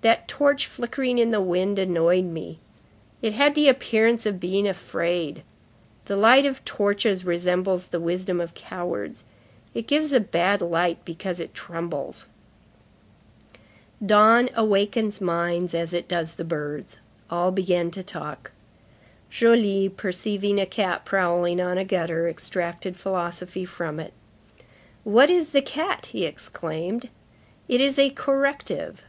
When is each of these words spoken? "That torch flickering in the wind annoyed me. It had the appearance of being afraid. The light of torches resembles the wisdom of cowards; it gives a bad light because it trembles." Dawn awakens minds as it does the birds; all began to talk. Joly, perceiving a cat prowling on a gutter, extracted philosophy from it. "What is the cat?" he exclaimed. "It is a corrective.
"That 0.00 0.26
torch 0.26 0.66
flickering 0.66 1.18
in 1.18 1.30
the 1.30 1.40
wind 1.40 1.78
annoyed 1.78 2.24
me. 2.24 2.58
It 3.22 3.32
had 3.34 3.54
the 3.54 3.68
appearance 3.68 4.26
of 4.26 4.40
being 4.40 4.66
afraid. 4.66 5.44
The 6.06 6.16
light 6.16 6.44
of 6.44 6.64
torches 6.64 7.24
resembles 7.24 7.86
the 7.86 8.00
wisdom 8.00 8.40
of 8.40 8.54
cowards; 8.54 9.22
it 9.72 9.86
gives 9.86 10.12
a 10.12 10.18
bad 10.18 10.62
light 10.62 11.04
because 11.04 11.38
it 11.38 11.54
trembles." 11.54 12.26
Dawn 14.04 14.50
awakens 14.56 15.20
minds 15.20 15.76
as 15.76 15.92
it 15.94 16.08
does 16.08 16.32
the 16.34 16.42
birds; 16.44 16.96
all 17.30 17.52
began 17.52 17.92
to 17.92 18.02
talk. 18.02 18.50
Joly, 19.30 19.88
perceiving 19.88 20.58
a 20.58 20.66
cat 20.66 21.04
prowling 21.04 21.60
on 21.60 21.78
a 21.78 21.84
gutter, 21.84 22.26
extracted 22.26 22.96
philosophy 22.96 23.64
from 23.64 24.00
it. 24.00 24.12
"What 25.04 25.30
is 25.30 25.50
the 25.50 25.62
cat?" 25.62 26.06
he 26.06 26.24
exclaimed. 26.26 27.08
"It 27.68 27.80
is 27.80 27.96
a 27.96 28.10
corrective. 28.10 29.00